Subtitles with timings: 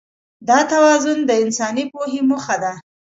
[0.49, 2.73] دا توازن د انساني پوهې موخه ده.